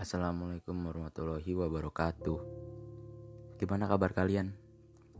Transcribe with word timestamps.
Assalamualaikum 0.00 0.72
warahmatullahi 0.88 1.52
wabarakatuh. 1.60 2.40
Gimana 3.60 3.84
kabar 3.84 4.16
kalian? 4.16 4.48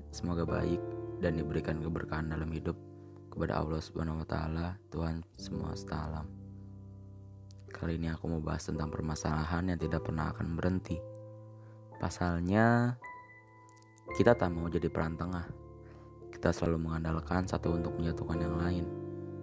Semoga 0.09 0.49
baik 0.49 0.80
dan 1.21 1.37
diberikan 1.37 1.85
keberkahan 1.85 2.33
dalam 2.33 2.49
hidup 2.49 2.80
kepada 3.29 3.61
Allah 3.61 3.77
Subhanahu 3.77 4.24
wa 4.24 4.27
taala, 4.32 4.80
Tuhan 4.88 5.21
semesta 5.37 6.08
alam. 6.08 6.24
Kali 7.69 8.01
ini 8.01 8.08
aku 8.08 8.32
mau 8.32 8.40
bahas 8.40 8.64
tentang 8.64 8.88
permasalahan 8.88 9.69
yang 9.69 9.77
tidak 9.77 10.01
pernah 10.01 10.32
akan 10.32 10.57
berhenti. 10.57 10.97
Pasalnya 12.01 12.97
kita 14.17 14.33
tak 14.33 14.49
mau 14.49 14.65
jadi 14.73 14.89
peran 14.89 15.12
tengah. 15.21 15.45
Kita 16.33 16.57
selalu 16.57 16.89
mengandalkan 16.89 17.45
satu 17.45 17.77
untuk 17.77 18.01
menyatukan 18.01 18.41
yang 18.41 18.57
lain. 18.57 18.85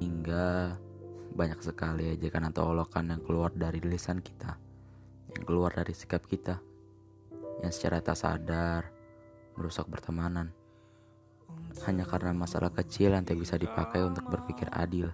Hingga 0.01 0.73
banyak 1.37 1.61
sekali 1.61 2.17
ajakan 2.17 2.49
atau 2.49 2.73
olokan 2.73 3.13
yang 3.13 3.21
keluar 3.21 3.53
dari 3.53 3.77
lisan 3.85 4.17
kita 4.17 4.65
keluar 5.43 5.73
dari 5.73 5.93
sikap 5.93 6.25
kita 6.25 6.61
yang 7.61 7.73
secara 7.73 8.01
tak 8.01 8.17
sadar 8.17 8.89
merusak 9.57 9.89
pertemanan 9.89 10.53
hanya 11.85 12.05
karena 12.05 12.33
masalah 12.33 12.73
kecil 12.73 13.13
yang 13.13 13.25
tak 13.25 13.37
bisa 13.37 13.57
dipakai 13.57 14.01
untuk 14.05 14.25
berpikir 14.29 14.69
adil 14.73 15.09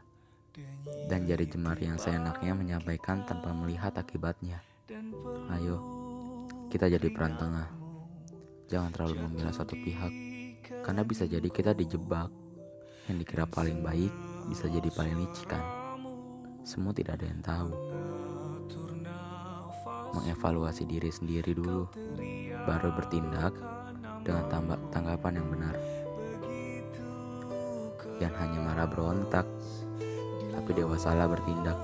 dan 1.08 1.26
jari 1.28 1.46
jemari 1.50 1.90
yang 1.90 2.00
seenaknya 2.00 2.54
menyampaikan 2.56 3.26
tanpa 3.26 3.52
melihat 3.52 3.92
akibatnya. 3.98 4.62
Ayo, 5.52 5.82
kita 6.70 6.88
jadi 6.88 7.08
peran 7.10 7.36
tengah. 7.36 7.68
Jangan 8.70 8.92
terlalu 8.94 9.16
memilih 9.28 9.54
satu 9.54 9.76
pihak, 9.76 10.14
karena 10.86 11.02
bisa 11.04 11.28
jadi 11.28 11.46
kita 11.46 11.76
dijebak. 11.76 12.30
Yang 13.04 13.28
dikira 13.28 13.44
paling 13.44 13.84
baik 13.84 14.14
bisa 14.48 14.72
jadi 14.72 14.88
paling 14.88 15.20
licik 15.20 15.52
kan. 15.52 15.64
Semua 16.64 16.96
tidak 16.96 17.20
ada 17.20 17.26
yang 17.28 17.44
tahu 17.44 17.72
mengevaluasi 20.14 20.86
diri 20.86 21.10
sendiri 21.10 21.58
dulu, 21.58 21.90
baru 22.70 22.94
bertindak 22.94 23.54
dengan 24.22 24.46
tambah 24.48 24.78
tanggapan 24.94 25.42
yang 25.42 25.48
benar. 25.50 25.76
Jangan 28.22 28.38
hanya 28.46 28.60
marah 28.62 28.88
berontak, 28.88 29.46
tapi 30.54 30.70
dewasalah 30.78 31.26
bertindak. 31.28 31.76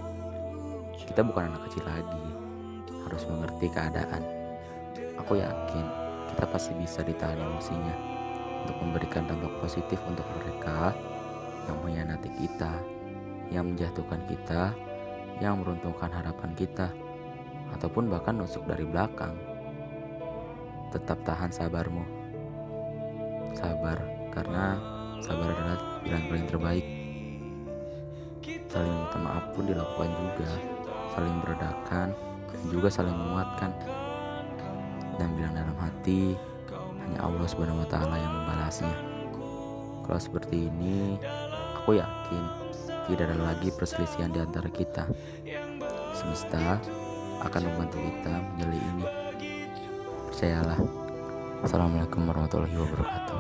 Kita 0.95 1.25
bukan 1.25 1.49
anak 1.49 1.65
kecil 1.67 1.83
lagi, 1.89 2.25
harus 3.09 3.23
mengerti 3.25 3.67
keadaan. 3.73 4.23
Aku 5.25 5.41
yakin 5.41 5.85
kita 6.29 6.45
pasti 6.47 6.71
bisa 6.77 7.01
ditahan 7.01 7.41
emosinya 7.41 7.95
untuk 8.63 8.77
memberikan 8.79 9.25
dampak 9.25 9.51
positif 9.59 9.97
untuk 10.05 10.23
mereka 10.37 10.93
yang 11.65 11.77
mengkhianati 11.81 12.29
kita, 12.37 12.73
yang 13.49 13.73
menjatuhkan 13.73 14.21
kita, 14.29 14.71
yang 15.41 15.59
meruntungkan 15.59 16.13
harapan 16.13 16.53
kita 16.53 16.93
ataupun 17.75 18.09
bahkan 18.09 18.37
nusuk 18.37 18.65
dari 18.65 18.85
belakang. 18.85 19.35
Tetap 20.89 21.21
tahan 21.21 21.53
sabarmu. 21.53 22.01
Sabar, 23.53 23.97
karena 24.33 24.77
sabar 25.21 25.49
adalah 25.53 25.77
jalan 26.05 26.23
paling 26.29 26.47
terbaik. 26.49 26.85
Saling 28.69 28.93
minta 28.93 29.17
maaf 29.17 29.45
pun 29.57 29.65
dilakukan 29.65 30.09
juga, 30.13 30.51
saling 31.17 31.35
beredakan, 31.41 32.07
dan 32.49 32.61
juga 32.69 32.87
saling 32.89 33.17
menguatkan. 33.17 33.73
Dan 35.17 35.29
bilang 35.35 35.53
dalam 35.57 35.77
hati, 35.77 36.37
hanya 37.03 37.19
Allah 37.25 37.47
Subhanahu 37.49 37.81
wa 37.81 37.89
taala 37.89 38.15
yang 38.15 38.33
membalasnya. 38.33 38.95
Kalau 40.05 40.21
seperti 40.21 40.69
ini, 40.69 41.17
aku 41.77 41.97
yakin 41.97 42.43
tidak 43.09 43.33
ada 43.33 43.37
lagi 43.53 43.69
perselisihan 43.73 44.29
di 44.29 44.39
antara 44.41 44.69
kita. 44.69 45.09
Semesta 46.13 46.77
akan 47.43 47.61
membantu 47.71 47.97
kita 48.03 48.33
menjadi 48.55 48.77
ini. 48.77 49.05
Percayalah. 50.29 50.79
Assalamualaikum 51.63 52.21
warahmatullahi 52.27 52.75
wabarakatuh. 52.75 53.39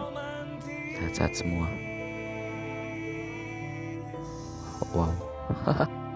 Sehat-sehat 0.99 1.33
semua. 1.35 1.67
Wow. 4.91 5.13